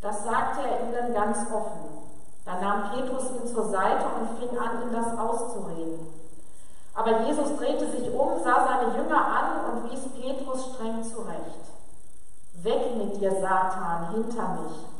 Das 0.00 0.24
sagte 0.24 0.60
er 0.62 0.88
ihnen 0.88 1.12
ganz 1.12 1.36
offen. 1.52 1.84
Da 2.46 2.60
nahm 2.60 2.90
Petrus 2.90 3.30
ihn 3.30 3.46
zur 3.46 3.68
Seite 3.68 4.06
und 4.18 4.38
fing 4.38 4.58
an, 4.58 4.82
ihm 4.82 4.92
das 4.94 5.18
auszureden. 5.18 6.00
Aber 6.94 7.26
Jesus 7.26 7.56
drehte 7.58 7.90
sich 7.90 8.10
um, 8.10 8.42
sah 8.42 8.66
seine 8.66 8.96
Jünger 8.96 9.26
an 9.26 9.82
und 9.82 9.90
wies 9.90 10.08
Petrus 10.18 10.72
streng 10.72 11.04
zurecht. 11.04 11.60
Weg 12.62 12.96
mit 12.96 13.20
dir, 13.20 13.32
Satan, 13.32 14.12
hinter 14.14 14.48
mich. 14.62 14.95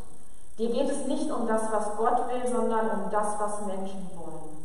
Dir 0.59 0.71
geht 0.71 0.91
es 0.91 1.07
nicht 1.07 1.31
um 1.31 1.47
das, 1.47 1.71
was 1.71 1.97
Gott 1.97 2.29
will, 2.29 2.51
sondern 2.51 2.91
um 2.91 3.11
das, 3.11 3.39
was 3.39 3.67
Menschen 3.67 4.11
wollen. 4.17 4.57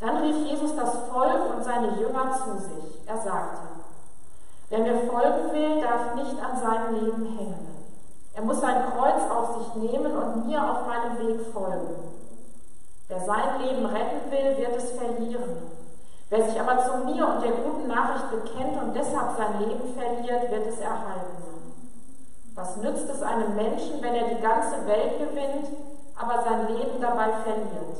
Dann 0.00 0.18
rief 0.18 0.46
Jesus 0.46 0.76
das 0.76 0.94
Volk 1.12 1.56
und 1.56 1.64
seine 1.64 1.98
Jünger 2.00 2.32
zu 2.32 2.56
sich. 2.58 3.06
Er 3.06 3.18
sagte, 3.18 3.58
wer 4.70 4.78
mir 4.78 5.00
folgen 5.10 5.52
will, 5.52 5.80
darf 5.80 6.14
nicht 6.14 6.36
an 6.40 6.60
seinem 6.60 7.04
Leben 7.04 7.36
hängen. 7.36 7.78
Er 8.34 8.42
muss 8.44 8.60
sein 8.60 8.84
Kreuz 8.92 9.22
auf 9.28 9.58
sich 9.58 9.90
nehmen 9.90 10.16
und 10.16 10.46
mir 10.46 10.62
auf 10.62 10.86
meinem 10.86 11.18
Weg 11.18 11.44
folgen. 11.52 11.96
Wer 13.08 13.20
sein 13.20 13.60
Leben 13.60 13.86
retten 13.86 14.30
will, 14.30 14.56
wird 14.58 14.76
es 14.76 14.92
verlieren. 14.92 15.56
Wer 16.30 16.48
sich 16.48 16.60
aber 16.60 16.78
zu 16.84 17.04
mir 17.06 17.26
und 17.26 17.42
der 17.42 17.52
guten 17.52 17.88
Nachricht 17.88 18.30
bekennt 18.30 18.80
und 18.80 18.94
deshalb 18.94 19.36
sein 19.36 19.58
Leben 19.58 19.94
verliert, 19.94 20.50
wird 20.50 20.66
es 20.68 20.78
erhalten. 20.78 21.47
Was 22.58 22.76
nützt 22.78 23.08
es 23.08 23.22
einem 23.22 23.54
Menschen, 23.54 24.02
wenn 24.02 24.16
er 24.16 24.34
die 24.34 24.42
ganze 24.42 24.84
Welt 24.88 25.16
gewinnt, 25.16 25.68
aber 26.16 26.42
sein 26.42 26.66
Leben 26.66 27.00
dabei 27.00 27.30
verliert? 27.44 27.98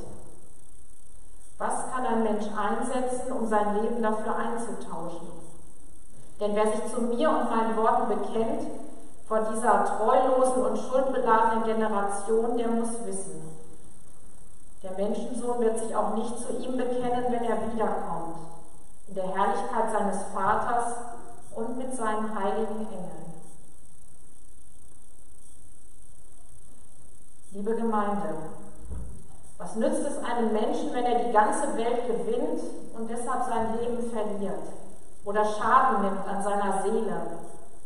Was 1.59 1.93
kann 1.93 2.05
ein 2.05 2.25
Mensch 2.25 2.47
einsetzen, 2.57 3.31
um 3.31 3.47
sein 3.47 3.81
Leben 3.81 4.03
dafür 4.03 4.35
einzutauschen? 4.35 5.29
Denn 6.41 6.57
wer 6.57 6.73
sich 6.73 6.93
zu 6.93 7.03
mir 7.03 7.31
und 7.31 7.51
meinen 7.51 7.77
Worten 7.77 8.09
bekennt, 8.09 8.67
vor 9.29 9.43
dieser 9.43 9.85
treulosen 9.85 10.65
und 10.65 10.77
schuldbeladenen 10.77 11.63
Generation, 11.63 12.59
der 12.59 12.69
muss 12.69 13.07
wissen, 13.07 13.41
der 14.83 14.93
Menschensohn 14.93 15.61
wird 15.61 15.79
sich 15.79 15.95
auch 15.95 16.15
nicht 16.17 16.37
zu 16.37 16.57
ihm 16.57 16.77
bekennen, 16.77 17.27
wenn 17.29 17.45
er 17.45 17.73
wiederkommt, 17.73 18.39
in 19.07 19.15
der 19.15 19.29
Herrlichkeit 19.29 19.93
seines 19.93 20.23
Vaters 20.35 20.95
und 21.55 21.79
mit 21.79 21.95
seinen 21.95 22.37
heiligen 22.37 22.89
Engeln. 22.91 23.18
Liebe 27.53 27.75
Gemeinde, 27.75 28.35
was 29.57 29.75
nützt 29.77 30.03
es 30.07 30.23
einem 30.23 30.53
Menschen, 30.53 30.93
wenn 30.93 31.05
er 31.07 31.25
die 31.25 31.33
ganze 31.33 31.75
Welt 31.79 32.07
gewinnt 32.07 32.61
und 32.95 33.09
deshalb 33.09 33.45
sein 33.45 33.79
Leben 33.79 34.11
verliert 34.11 34.69
oder 35.25 35.47
Schaden 35.47 36.03
nimmt 36.03 36.29
an 36.29 36.43
seiner 36.43 36.83
Seele, 36.83 37.23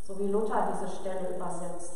so 0.04 0.18
wie 0.18 0.32
Luther 0.32 0.66
diese 0.74 0.92
Stelle 0.96 1.36
übersetzt? 1.36 1.92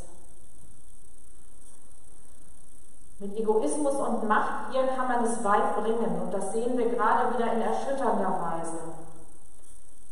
Mit 3.19 3.37
Egoismus 3.37 3.97
und 3.97 4.29
Machtgier 4.29 4.87
kann 4.97 5.09
man 5.09 5.25
es 5.25 5.43
weit 5.43 5.77
bringen 5.83 6.23
und 6.23 6.33
das 6.33 6.53
sehen 6.53 6.79
wir 6.79 6.91
gerade 6.91 7.35
wieder 7.35 7.53
in 7.53 7.63
erschütternder 7.63 8.41
Weise. 8.43 8.79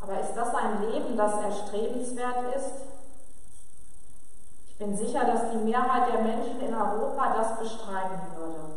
Aber 0.01 0.21
ist 0.21 0.35
das 0.35 0.53
ein 0.55 0.91
Leben, 0.91 1.17
das 1.17 1.41
erstrebenswert 1.41 2.57
ist? 2.57 2.94
Ich 4.75 4.85
bin 4.85 4.97
sicher, 4.97 5.25
dass 5.25 5.53
die 5.53 5.59
Mehrheit 5.59 6.13
der 6.13 6.23
Menschen 6.23 6.61
in 6.61 6.75
Europa 6.75 7.37
das 7.39 7.61
bestreiten 7.61 8.19
würde. 8.37 8.75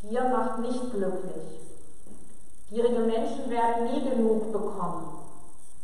Gier 0.00 0.24
macht 0.30 0.60
nicht 0.60 0.90
glücklich. 0.90 1.60
Gierige 2.70 3.00
Menschen 3.00 3.50
werden 3.50 3.92
nie 3.92 4.08
genug 4.08 4.50
bekommen. 4.50 5.18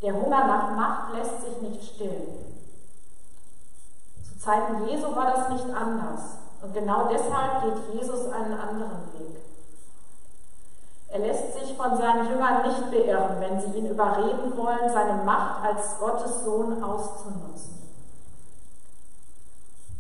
Der 0.01 0.15
Hunger 0.15 0.47
nach 0.47 0.71
Macht 0.71 1.15
lässt 1.15 1.43
sich 1.43 1.61
nicht 1.61 1.95
stillen. 1.95 2.55
Zu 4.25 4.39
Zeiten 4.39 4.89
Jesu 4.89 5.15
war 5.15 5.27
das 5.27 5.51
nicht 5.51 5.77
anders. 5.77 6.39
Und 6.63 6.73
genau 6.73 7.09
deshalb 7.13 7.65
geht 7.65 8.01
Jesus 8.01 8.33
einen 8.33 8.59
anderen 8.59 9.13
Weg. 9.13 9.37
Er 11.09 11.19
lässt 11.19 11.53
sich 11.53 11.77
von 11.77 11.99
seinen 11.99 12.31
Jüngern 12.31 12.63
nicht 12.63 12.91
beirren, 12.91 13.41
wenn 13.41 13.61
sie 13.61 13.79
ihn 13.79 13.91
überreden 13.91 14.57
wollen, 14.57 14.91
seine 14.91 15.23
Macht 15.25 15.63
als 15.67 15.99
Gottes 15.99 16.45
Sohn 16.45 16.83
auszunutzen. 16.83 17.76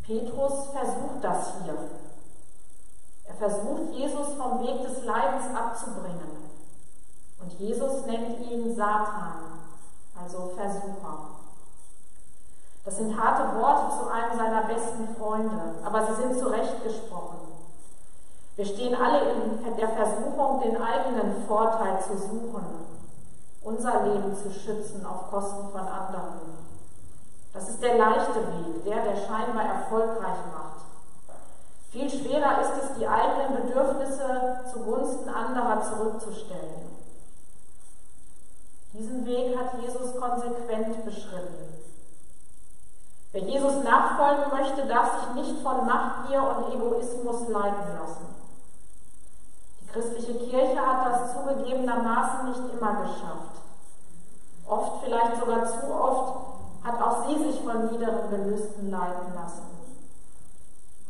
Petrus 0.07 0.69
versucht 0.69 1.23
das 1.23 1.53
hier. 1.65 1.77
Er 3.25 3.35
versucht, 3.35 3.93
Jesus 3.93 4.35
vom 4.35 4.61
Weg 4.61 4.83
des 4.83 5.05
Leidens 5.05 5.47
abzubringen. 5.53 6.47
Und 7.43 7.53
Jesus 7.59 8.07
nennt 8.07 8.41
ihn 8.49 8.75
Satan, 8.77 9.59
also 10.15 10.53
Versucher. 10.57 11.19
Das 12.85 12.97
sind 12.97 13.21
harte 13.21 13.61
Worte 13.61 13.99
zu 13.99 14.09
einem 14.09 14.39
seiner 14.39 14.63
besten 14.63 15.17
Freunde, 15.17 15.75
aber 15.85 16.07
sie 16.07 16.23
sind 16.23 16.39
zurechtgesprochen. 16.39 17.39
Wir 18.55 18.65
stehen 18.65 18.95
alle 18.95 19.33
in 19.33 19.77
der 19.77 19.89
Versuchung, 19.89 20.61
den 20.61 20.81
eigenen 20.81 21.45
Vorteil 21.49 22.01
zu 22.01 22.17
suchen, 22.17 22.65
unser 23.63 24.05
Leben 24.05 24.37
zu 24.37 24.53
schützen 24.53 25.05
auf 25.05 25.31
Kosten 25.31 25.69
von 25.71 25.81
anderen. 25.81 26.66
Das 27.57 27.71
ist 27.71 27.83
der 27.83 27.97
leichte 27.97 28.35
Weg, 28.35 28.85
der, 28.85 29.03
der 29.03 29.17
scheinbar 29.17 29.65
erfolgreich 29.65 30.39
macht. 30.53 30.85
Viel 31.91 32.11
schwerer 32.11 32.61
ist 32.61 32.85
es, 32.85 32.99
die 32.99 33.09
eigenen 33.09 33.63
Bedürfnisse 33.63 34.61
zugunsten 34.71 35.31
anderer 35.31 35.83
zurückzustellen. 35.83 36.95
Diesen 38.93 39.25
Weg 39.25 39.59
hat 39.59 39.81
Jesus 39.81 40.21
konsequent 40.21 41.03
beschritten. 41.07 41.81
Wer 43.33 43.43
Jesus 43.43 43.83
nachfolgen 43.83 44.59
möchte, 44.59 44.87
darf 44.87 45.21
sich 45.21 45.35
nicht 45.43 45.63
von 45.63 45.87
Machtgier 45.87 46.43
und 46.43 46.75
Egoismus 46.75 47.49
leiten 47.49 47.99
lassen. 47.99 48.35
Die 49.81 49.87
christliche 49.87 50.35
Kirche 50.35 50.81
hat 50.81 51.11
das 51.11 51.33
zugegebenermaßen 51.33 52.51
nicht 52.51 52.75
immer 52.75 52.97
geschafft. 53.03 53.63
Oft, 54.67 55.05
vielleicht 55.05 55.41
sogar 55.41 55.67
zu 55.67 55.95
oft, 55.95 56.56
hat 56.87 57.03
auch 57.03 57.27
sie 57.27 57.51
sich 57.51 57.61
von 57.63 57.91
niederen 57.91 58.31
Gelüsten 58.31 58.91
leiten 58.91 59.35
lassen. 59.35 59.67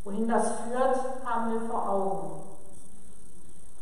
Wohin 0.05 0.27
das 0.27 0.53
führt, 0.63 1.01
haben 1.25 1.53
wir 1.53 1.61
vor 1.69 1.89
Augen. 1.89 2.43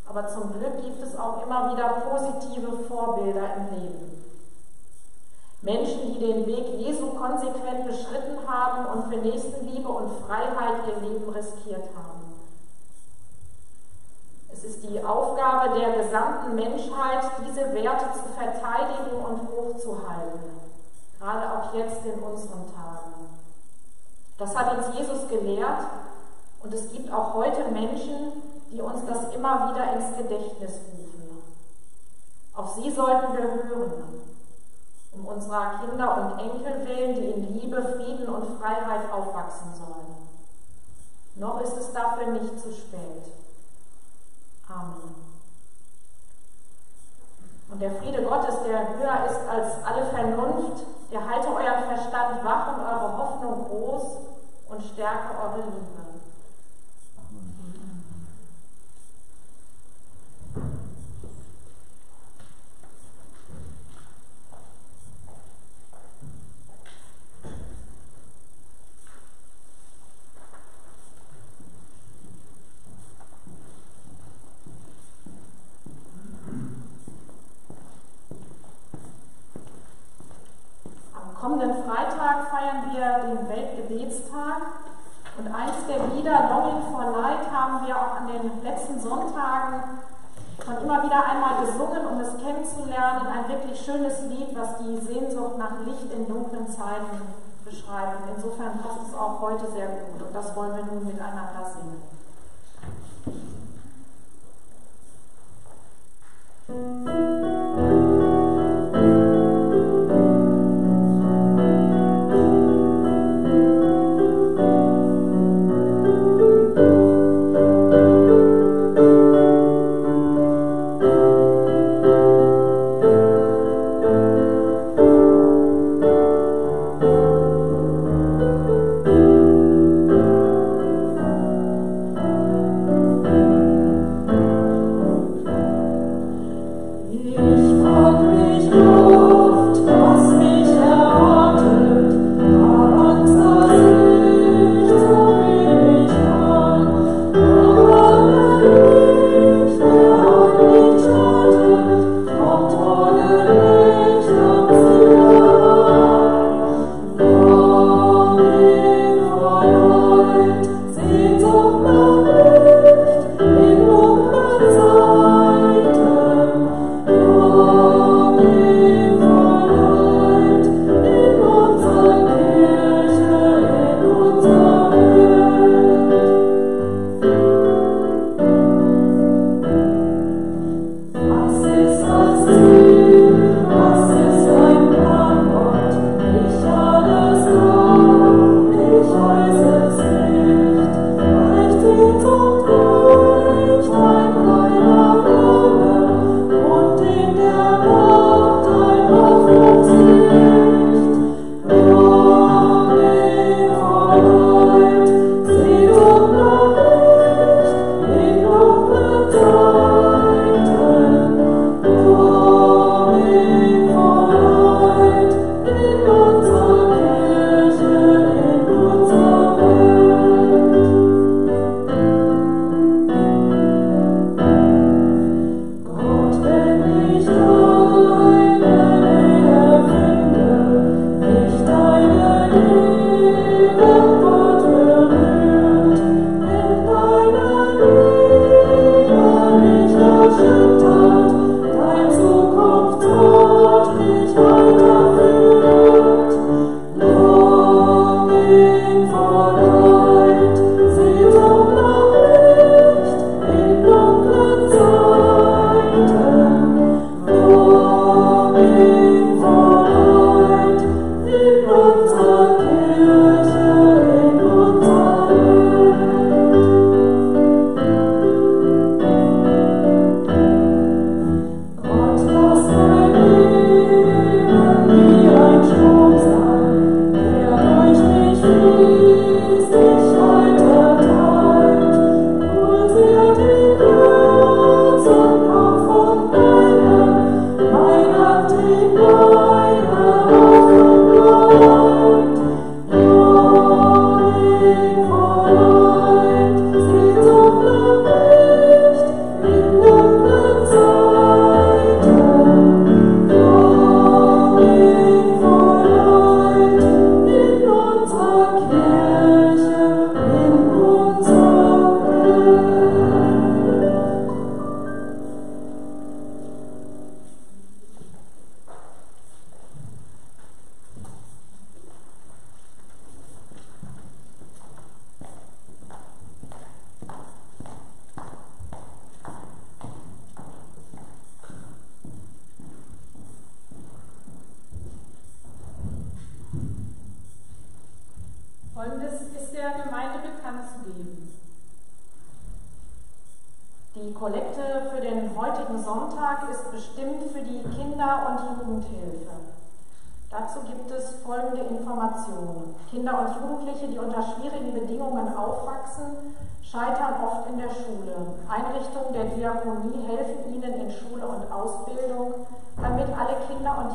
Aber 0.06 0.28
zum 0.28 0.52
Glück 0.52 0.82
gibt 0.82 1.00
es 1.02 1.16
auch 1.16 1.42
immer 1.44 1.72
wieder 1.72 1.88
positive 2.10 2.84
Vorbilder 2.88 3.48
im 3.56 3.78
Leben. 3.78 4.24
Menschen, 5.62 6.12
die 6.12 6.18
den 6.18 6.46
Weg 6.46 6.66
Jesu 6.78 7.10
konsequent 7.12 7.86
beschritten 7.86 8.38
haben 8.46 8.86
und 8.86 9.12
für 9.12 9.20
Nächstenliebe 9.20 9.88
und 9.88 10.10
Freiheit 10.26 10.86
ihr 10.88 11.08
Leben 11.08 11.28
riskiert 11.30 11.88
haben. 11.96 12.34
Es 14.52 14.64
ist 14.64 14.82
die 14.82 15.02
Aufgabe 15.02 15.78
der 15.78 16.02
gesamten 16.02 16.54
Menschheit, 16.54 17.30
diese 17.46 17.72
Werte 17.72 18.12
zu 18.12 18.24
verteidigen 18.36 19.24
und 19.24 19.48
hochzuhalten 19.48 20.63
gerade 21.24 21.50
auch 21.50 21.74
jetzt 21.74 22.04
in 22.04 22.20
unseren 22.20 22.66
Tagen. 22.74 23.28
Das 24.36 24.54
hat 24.54 24.76
uns 24.76 24.98
Jesus 24.98 25.26
gelehrt 25.28 25.86
und 26.62 26.74
es 26.74 26.92
gibt 26.92 27.10
auch 27.10 27.32
heute 27.32 27.70
Menschen, 27.70 28.42
die 28.70 28.80
uns 28.80 29.06
das 29.06 29.34
immer 29.34 29.70
wieder 29.70 29.94
ins 29.94 30.16
Gedächtnis 30.18 30.72
rufen. 30.92 31.42
Auf 32.54 32.74
sie 32.74 32.90
sollten 32.90 33.32
wir 33.32 33.42
hören, 33.42 34.20
um 35.12 35.26
unserer 35.26 35.80
Kinder 35.80 36.16
und 36.16 36.40
Enkel 36.40 36.86
willen, 36.86 37.14
die 37.14 37.30
in 37.30 37.60
Liebe, 37.60 37.82
Frieden 37.82 38.28
und 38.28 38.60
Freiheit 38.60 39.10
aufwachsen 39.10 39.74
sollen. 39.74 40.28
Noch 41.36 41.60
ist 41.62 41.76
es 41.76 41.92
dafür 41.92 42.32
nicht 42.32 42.60
zu 42.60 42.70
spät. 42.70 43.24
Amen. 44.68 45.33
Und 47.70 47.80
der 47.80 47.90
Friede 47.92 48.22
Gottes, 48.22 48.56
der 48.62 48.88
höher 48.96 49.26
ist 49.26 49.40
als 49.48 49.84
alle 49.84 50.06
Vernunft, 50.06 50.84
der 51.10 51.20
halte 51.28 51.48
euren 51.48 51.84
Verstand 51.84 52.44
wach 52.44 52.76
und 52.76 52.84
eure 52.84 53.18
Hoffnung 53.18 53.64
groß 53.68 54.18
und 54.68 54.82
stärke 54.82 55.34
eure 55.42 55.62
Liebe. 55.64 56.13
Gebetstag. 83.88 84.62
Und 85.36 85.48
eins 85.48 85.86
der 85.88 86.06
Lieder, 86.14 86.48
Longing 86.48 86.82
for 86.92 87.10
Light, 87.10 87.50
haben 87.52 87.86
wir 87.86 87.96
auch 87.96 88.20
an 88.20 88.28
den 88.28 88.62
letzten 88.62 89.00
Sonntagen 89.00 89.98
schon 90.64 90.78
immer 90.78 91.02
wieder 91.02 91.26
einmal 91.26 91.66
gesungen, 91.66 92.06
um 92.06 92.20
es 92.20 92.36
kennenzulernen. 92.40 93.26
Ein 93.26 93.48
wirklich 93.48 93.80
schönes 93.80 94.22
Lied, 94.28 94.56
was 94.56 94.78
die 94.78 94.98
Sehnsucht 94.98 95.58
nach 95.58 95.80
Licht 95.84 96.12
in 96.12 96.28
dunklen 96.28 96.68
Zeiten 96.68 97.20
beschreibt. 97.64 98.28
Insofern 98.36 98.78
passt 98.78 99.08
es 99.08 99.14
auch 99.14 99.40
heute 99.40 99.66
sehr 99.72 99.88
gut 99.88 100.22
und 100.24 100.34
das 100.34 100.54
wollen 100.54 100.76
wir 100.76 100.84
nun 100.84 101.04
miteinander 101.04 101.66
singen. 101.74 102.02
Musik 106.68 107.83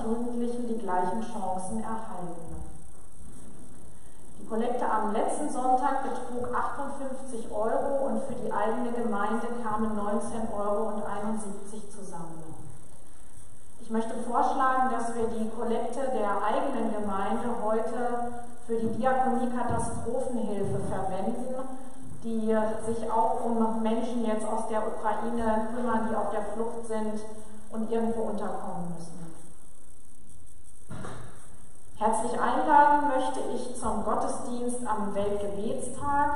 Jugendlichen 0.03 0.67
die 0.67 0.77
gleichen 0.77 1.21
Chancen 1.21 1.83
erhalten. 1.83 2.59
Die 4.39 4.47
Kollekte 4.47 4.89
am 4.89 5.13
letzten 5.13 5.49
Sonntag 5.49 6.03
betrug 6.03 6.53
58 6.53 7.51
Euro 7.51 8.07
und 8.07 8.23
für 8.23 8.33
die 8.33 8.51
eigene 8.51 8.91
Gemeinde 8.91 9.47
kamen 9.63 9.97
19,71 9.97 10.55
Euro 10.57 11.01
zusammen. 11.93 12.49
Ich 13.81 13.89
möchte 13.89 14.13
vorschlagen, 14.29 14.91
dass 14.91 15.15
wir 15.15 15.27
die 15.27 15.49
Kollekte 15.49 16.01
der 16.13 16.43
eigenen 16.43 16.93
Gemeinde 16.93 17.49
heute 17.63 18.31
für 18.67 18.75
die 18.75 18.97
Diakonie 18.97 19.49
Katastrophenhilfe 19.49 20.79
verwenden, 20.87 21.55
die 22.23 22.55
sich 22.85 23.11
auch 23.11 23.43
um 23.43 23.81
Menschen 23.81 24.25
jetzt 24.25 24.45
aus 24.45 24.67
der 24.69 24.83
Ukraine 24.85 25.69
kümmern, 25.73 26.07
die 26.09 26.15
auf 26.15 26.29
der 26.29 26.43
Flucht 26.53 26.85
sind 26.87 27.19
und 27.71 27.91
irgendwo 27.91 28.29
unterkommen 28.29 28.93
müssen. 28.95 29.18
Herzlich 31.99 32.39
einladen 32.39 33.09
möchte 33.09 33.41
ich 33.53 33.75
zum 33.77 34.05
Gottesdienst 34.05 34.87
am 34.87 35.13
Weltgebetstag, 35.13 36.29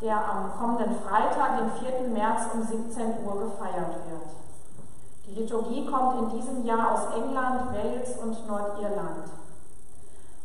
der 0.00 0.16
am 0.16 0.58
kommenden 0.58 0.96
Freitag, 1.00 1.58
den 1.58 1.70
4. 1.86 2.08
März 2.08 2.46
um 2.54 2.62
17 2.62 3.22
Uhr 3.22 3.40
gefeiert 3.40 3.92
wird. 4.08 4.22
Die 5.26 5.34
Liturgie 5.34 5.84
kommt 5.84 6.18
in 6.18 6.40
diesem 6.40 6.64
Jahr 6.64 6.92
aus 6.92 7.14
England, 7.14 7.74
Wales 7.74 8.16
und 8.22 8.48
Nordirland. 8.48 9.28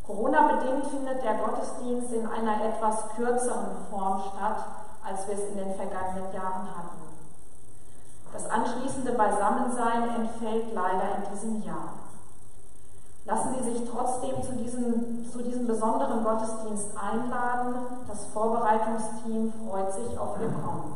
Corona-bedingt 0.05 0.87
findet 0.87 1.23
der 1.23 1.35
Gottesdienst 1.35 2.11
in 2.11 2.27
einer 2.27 2.65
etwas 2.65 3.07
kürzeren 3.15 3.87
Form 3.89 4.21
statt, 4.33 4.65
als 5.01 5.25
wir 5.29 5.35
es 5.35 5.49
in 5.49 5.59
den 5.59 5.75
vergangenen 5.75 6.33
Jahren 6.33 6.67
hatten. 6.75 7.07
Das 8.33 8.49
anschließende 8.49 9.13
Beisammensein 9.13 10.09
entfällt 10.09 10.73
leider 10.73 11.15
in 11.15 11.31
diesem 11.31 11.63
Jahr. 11.63 12.06
Lassen 13.27 13.55
Sie 13.55 13.71
sich 13.71 13.89
trotzdem 13.91 14.41
zu 14.41 14.53
diesem, 14.53 15.29
zu 15.29 15.43
diesem 15.43 15.67
besonderen 15.67 16.23
Gottesdienst 16.23 16.91
einladen. 16.95 17.75
Das 18.07 18.25
Vorbereitungsteam 18.27 19.51
freut 19.67 19.93
sich 19.93 20.17
auf 20.17 20.39
Ihr 20.39 20.47
Kommen. 20.47 20.95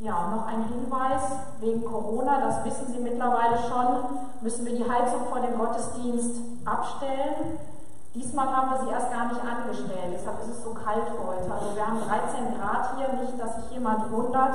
Ja, 0.00 0.28
noch 0.28 0.46
ein 0.46 0.64
Hinweis 0.64 1.22
wegen 1.60 1.82
Corona, 1.82 2.40
das 2.40 2.62
wissen 2.66 2.92
Sie 2.92 2.98
mittlerweile 2.98 3.56
schon, 3.56 4.18
müssen 4.42 4.66
wir 4.66 4.76
die 4.76 4.90
Heizung 4.90 5.24
vor 5.30 5.40
dem 5.40 5.56
Gottesdienst 5.56 6.36
abstellen. 6.66 7.58
Diesmal 8.14 8.54
haben 8.54 8.70
wir 8.70 8.84
sie 8.84 8.90
erst 8.90 9.10
gar 9.10 9.28
nicht 9.28 9.40
angestellt, 9.40 10.12
deshalb 10.12 10.42
ist 10.42 10.58
es 10.58 10.64
so 10.64 10.74
kalt 10.74 11.06
heute. 11.24 11.50
Also 11.50 11.74
wir 11.74 11.86
haben 11.86 12.00
13 12.00 12.58
Grad 12.58 12.96
hier, 12.96 13.08
nicht, 13.22 13.40
dass 13.40 13.56
sich 13.56 13.70
jemand 13.70 14.12
wundert. 14.12 14.54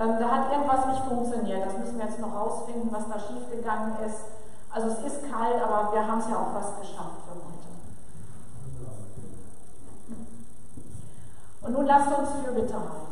Ähm, 0.00 0.14
da 0.20 0.30
hat 0.30 0.52
irgendwas 0.52 0.86
nicht 0.86 1.04
funktioniert. 1.04 1.66
Das 1.66 1.76
müssen 1.76 1.98
wir 1.98 2.06
jetzt 2.06 2.20
noch 2.20 2.34
rausfinden, 2.34 2.88
was 2.92 3.08
da 3.08 3.18
schiefgegangen 3.18 3.96
ist. 4.06 4.22
Also 4.70 4.88
es 4.88 5.12
ist 5.12 5.30
kalt, 5.30 5.60
aber 5.60 5.92
wir 5.92 6.06
haben 6.06 6.20
es 6.20 6.28
ja 6.28 6.36
auch 6.36 6.52
fast 6.52 6.80
geschafft 6.80 7.22
für 7.26 7.34
heute. 7.34 7.68
Und 11.62 11.72
nun 11.72 11.86
lasst 11.86 12.16
uns 12.16 12.28
für 12.44 12.52
Bitte 12.52 12.74
halten. 12.74 13.08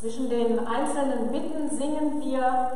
Zwischen 0.00 0.28
den 0.28 0.66
einzelnen 0.66 1.30
Bitten 1.30 1.70
singen 1.70 2.20
wir 2.20 2.72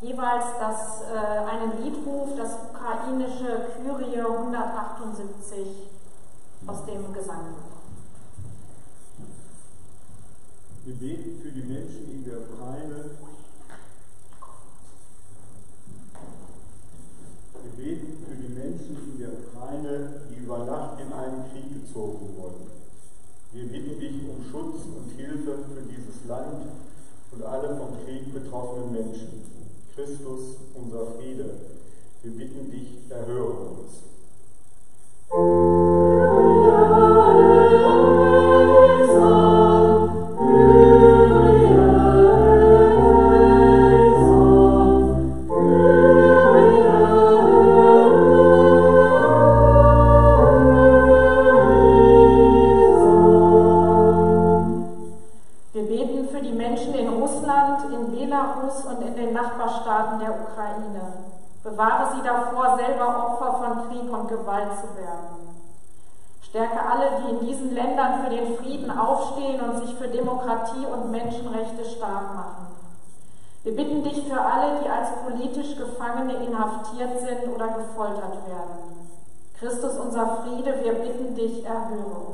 jeweils 0.00 0.44
das, 0.58 1.02
äh, 1.02 1.16
einen 1.16 1.82
Liedruf, 1.82 2.30
das 2.36 2.56
ukrainische 2.70 3.66
Kyrie 3.76 4.20
178 4.20 5.88
aus 6.66 6.86
dem 6.86 7.12
Gesangbuch. 7.12 7.70
Wir 10.84 10.94
beten 10.94 11.40
für 11.42 11.50
die 11.50 11.62
Menschen 11.62 12.10
in 12.10 12.24
der 12.24 12.38
Ukraine. 12.40 13.10
Wir 17.62 17.84
beten 17.84 18.24
für 18.26 18.34
die 18.34 18.54
Menschen 18.54 18.96
in 19.12 19.18
der 19.18 19.28
Ukraine, 19.28 20.22
die 20.30 20.42
über 20.42 20.64
Nacht 20.64 21.00
in 21.00 21.12
einen 21.12 21.44
Krieg 21.52 21.86
gezogen 21.86 22.34
wurden. 22.36 22.70
Wir 23.52 23.68
bitten 23.68 24.00
dich 24.00 24.22
um 24.28 24.42
Schutz 24.50 24.84
und 24.86 25.10
Hilfe 25.16 25.58
für 25.68 25.82
dieses 25.82 26.24
Land 26.26 26.66
und 27.32 27.42
alle 27.42 27.76
vom 27.76 28.04
Krieg 28.04 28.32
betroffenen 28.32 28.92
Menschen. 28.92 29.59
Christus, 29.94 30.56
unser 30.74 31.12
Friede, 31.12 31.50
wir 32.22 32.32
bitten 32.32 32.70
dich, 32.70 33.10
erhöre 33.10 33.52
uns. 33.52 34.02
Demokratie 70.60 70.86
und 70.86 71.10
Menschenrechte 71.10 71.84
stark 71.84 72.34
machen. 72.34 72.66
Wir 73.62 73.76
bitten 73.76 74.02
dich 74.02 74.24
für 74.26 74.40
alle, 74.40 74.80
die 74.82 74.88
als 74.88 75.08
politisch 75.24 75.76
Gefangene 75.76 76.34
inhaftiert 76.46 77.18
sind 77.20 77.54
oder 77.54 77.68
gefoltert 77.68 78.46
werden. 78.46 79.08
Christus, 79.58 79.98
unser 79.98 80.42
Friede, 80.42 80.82
wir 80.82 80.94
bitten 80.94 81.34
dich, 81.34 81.64
erhöre 81.64 82.29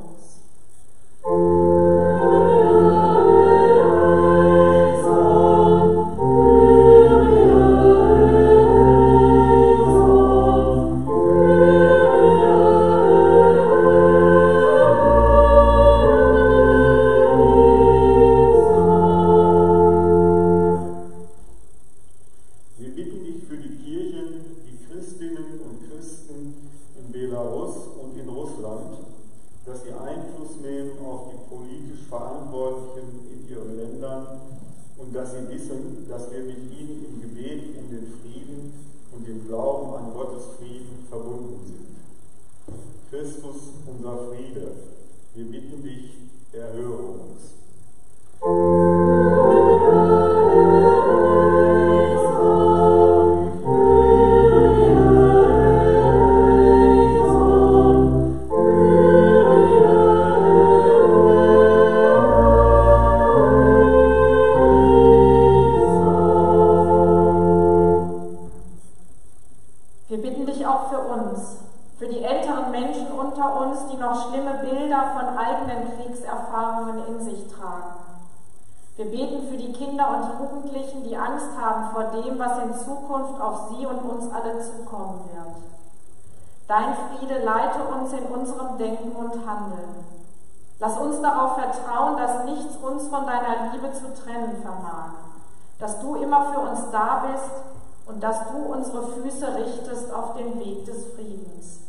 und 98.16 98.22
dass 98.22 98.48
du 98.50 98.72
unsere 98.72 99.08
Füße 99.08 99.46
richtest 99.58 100.10
auf 100.10 100.36
den 100.38 100.58
Weg 100.58 100.86
des 100.86 101.04
Friedens. 101.14 101.80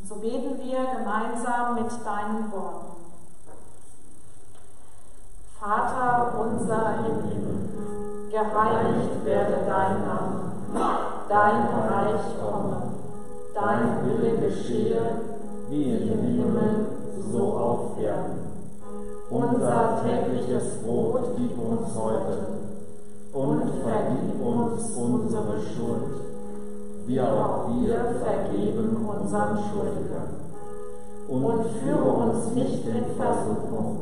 Und 0.00 0.08
so 0.08 0.14
beten 0.14 0.56
wir 0.62 0.78
gemeinsam 0.96 1.74
mit 1.74 1.90
deinen 2.06 2.52
Worten. 2.52 2.98
Vater 5.58 6.38
unser 6.38 6.98
im 7.04 7.30
Himmel, 7.30 8.30
geheiligt 8.30 9.24
werde 9.24 9.56
dein 9.66 10.06
Name, 10.06 10.52
dein 11.28 11.66
Reich 11.66 12.20
komme, 12.40 12.82
dein 13.54 14.06
Wille 14.06 14.38
geschehe, 14.38 15.02
wie 15.68 15.96
im 15.96 16.20
Himmel, 16.20 16.86
so 17.32 17.42
auf 17.54 18.00
Erden. 18.00 18.38
Unser 19.30 20.00
tägliches 20.04 20.80
Brot 20.84 21.36
gib 21.36 21.58
uns 21.58 21.88
heute 21.96 22.57
und 23.38 23.70
vergib 23.84 24.44
uns 24.44 24.96
unsere 24.96 25.60
Schuld, 25.60 26.20
wie 27.06 27.20
auch 27.20 27.68
wir 27.68 28.16
vergeben 28.20 29.06
unseren 29.06 29.58
Schuldigern. 29.58 30.40
Und 31.28 31.66
führe 31.80 32.10
uns 32.10 32.52
nicht 32.54 32.84
in 32.84 33.04
Versuchung, 33.16 34.00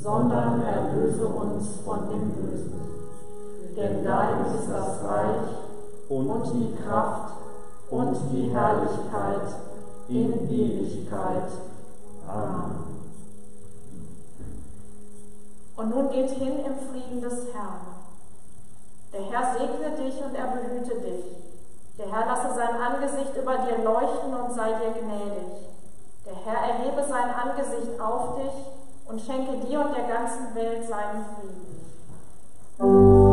sondern 0.00 0.62
erlöse 0.62 1.26
uns 1.26 1.76
von 1.84 2.08
dem 2.08 2.30
Bösen. 2.30 2.80
Denn 3.76 4.02
dein 4.02 4.46
ist 4.46 4.70
das 4.70 5.04
Reich 5.04 5.48
und 6.08 6.42
die 6.54 6.74
Kraft 6.82 7.34
und 7.90 8.16
die 8.32 8.48
Herrlichkeit 8.48 9.56
in 10.08 10.48
Ewigkeit. 10.50 11.50
Amen. 12.26 12.84
Und 15.76 15.90
nun 15.90 16.10
geht 16.10 16.30
hin 16.30 16.60
im 16.64 16.76
Frieden 16.88 17.20
des 17.20 17.52
Herrn. 17.52 17.93
Der 19.14 19.22
Herr 19.30 19.54
segne 19.54 19.90
dich 19.96 20.20
und 20.24 20.34
er 20.34 20.48
behüte 20.48 21.00
dich. 21.00 21.24
Der 21.96 22.10
Herr 22.10 22.26
lasse 22.26 22.52
sein 22.56 22.74
Angesicht 22.80 23.36
über 23.36 23.58
dir 23.58 23.78
leuchten 23.84 24.34
und 24.34 24.52
sei 24.52 24.72
dir 24.72 24.90
gnädig. 25.00 25.70
Der 26.26 26.34
Herr 26.44 26.68
erhebe 26.68 27.04
sein 27.08 27.30
Angesicht 27.32 28.00
auf 28.00 28.36
dich 28.36 28.52
und 29.06 29.20
schenke 29.20 29.64
dir 29.66 29.80
und 29.82 29.96
der 29.96 30.08
ganzen 30.08 30.52
Welt 30.56 30.88
seinen 30.88 31.24
Frieden. 31.36 33.23